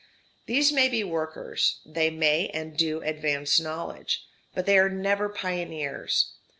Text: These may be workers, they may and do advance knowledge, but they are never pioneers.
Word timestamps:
These 0.47 0.71
may 0.71 0.89
be 0.89 1.03
workers, 1.03 1.79
they 1.85 2.09
may 2.09 2.47
and 2.55 2.75
do 2.75 3.03
advance 3.03 3.59
knowledge, 3.59 4.25
but 4.55 4.65
they 4.65 4.79
are 4.79 4.89
never 4.89 5.29
pioneers. 5.29 6.33